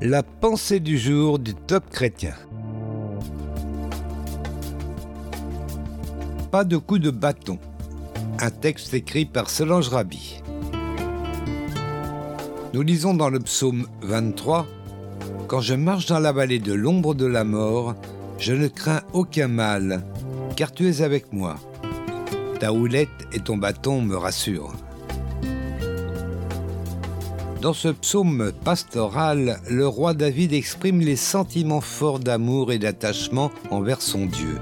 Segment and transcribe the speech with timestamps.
[0.00, 2.34] La pensée du jour du top chrétien.
[6.52, 7.58] Pas de coup de bâton.
[8.38, 10.40] Un texte écrit par Solange Rabi.
[12.74, 14.68] Nous lisons dans le psaume 23
[15.48, 17.96] Quand je marche dans la vallée de l'ombre de la mort,
[18.38, 20.04] je ne crains aucun mal,
[20.54, 21.56] car tu es avec moi.
[22.60, 24.76] Ta houlette et ton bâton me rassurent.
[27.60, 34.00] Dans ce psaume pastoral, le roi David exprime les sentiments forts d'amour et d'attachement envers
[34.00, 34.58] son Dieu.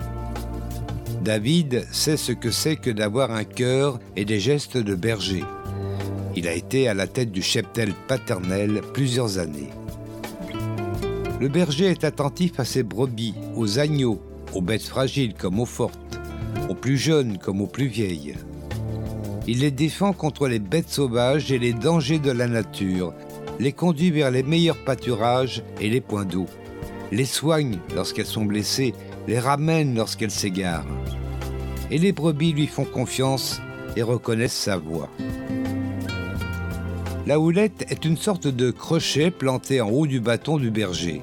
[1.23, 5.45] David sait ce que c'est que d'avoir un cœur et des gestes de berger.
[6.37, 9.71] Il a été à la tête du cheptel paternel plusieurs années.
[11.39, 14.23] Le berger est attentif à ses brebis, aux agneaux,
[14.55, 16.19] aux bêtes fragiles comme aux fortes,
[16.71, 18.37] aux plus jeunes comme aux plus vieilles.
[19.49, 23.15] Il les défend contre les bêtes sauvages et les dangers de la nature,
[23.61, 26.47] les conduit vers les meilleurs pâturages et les points d'eau,
[27.13, 28.93] les soigne lorsqu'elles sont blessées,
[29.29, 30.87] les ramène lorsqu'elles s'égarent.
[31.93, 33.61] Et les brebis lui font confiance
[33.97, 35.09] et reconnaissent sa voix.
[37.27, 41.23] La houlette est une sorte de crochet planté en haut du bâton du berger.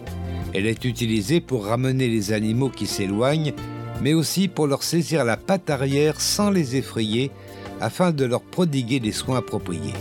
[0.54, 3.54] Elle est utilisée pour ramener les animaux qui s'éloignent,
[4.02, 7.32] mais aussi pour leur saisir la patte arrière sans les effrayer
[7.84, 9.94] afin de leur prodiguer des soins appropriés.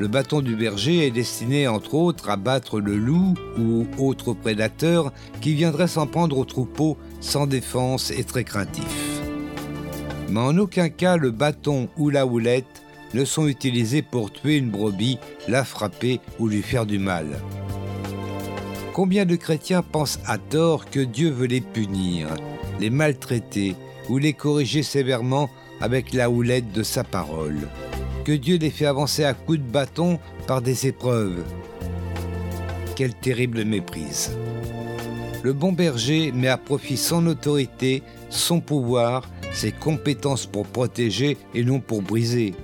[0.00, 5.12] Le bâton du berger est destiné entre autres à battre le loup ou autres prédateurs
[5.40, 9.20] qui viendraient s'en prendre au troupeau sans défense et très craintifs.
[10.30, 12.82] Mais en aucun cas le bâton ou la houlette
[13.14, 17.26] ne sont utilisés pour tuer une brebis, la frapper ou lui faire du mal.
[18.94, 22.28] Combien de chrétiens pensent à tort que Dieu veut les punir,
[22.80, 23.74] les maltraiter
[24.08, 27.68] ou les corriger sévèrement avec la houlette de sa parole.
[28.24, 31.44] Que Dieu les fait avancer à coups de bâton par des épreuves.
[32.96, 34.32] Quelle terrible méprise.
[35.42, 41.62] Le bon berger met à profit son autorité, son pouvoir, ses compétences pour protéger et
[41.62, 42.54] non pour briser.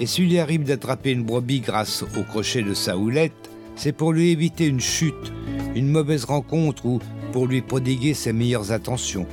[0.00, 3.32] Et s'il lui arrive d'attraper une brebis grâce au crochet de sa houlette,
[3.76, 5.32] c'est pour lui éviter une chute,
[5.74, 7.00] une mauvaise rencontre ou
[7.32, 9.26] pour lui prodiguer ses meilleures attentions.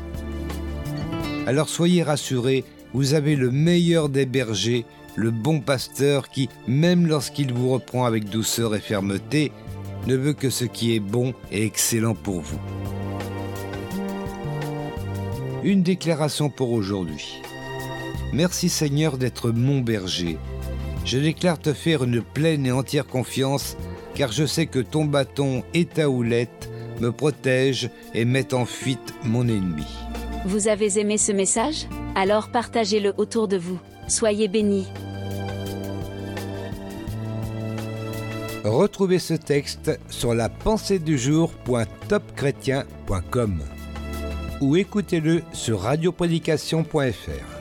[1.48, 2.64] Alors soyez rassurés,
[2.94, 4.86] vous avez le meilleur des bergers,
[5.16, 9.52] le bon pasteur qui, même lorsqu'il vous reprend avec douceur et fermeté,
[10.08, 12.60] ne veut que ce qui est bon et excellent pour vous.
[15.64, 17.42] Une déclaration pour aujourd'hui.
[18.34, 20.38] Merci Seigneur d'être mon berger.
[21.06, 23.78] Je déclare te faire une pleine et entière confiance,
[24.16, 26.70] car je sais que ton bâton et ta houlette
[27.00, 29.86] me protègent et mettent en fuite mon ennemi.
[30.46, 31.88] Vous avez aimé ce message?
[32.16, 33.80] Alors partagez-le autour de vous.
[34.08, 34.88] Soyez bénis.
[38.64, 40.50] Retrouvez ce texte sur la
[44.62, 47.61] ou écoutez-le sur radioprédication.fr.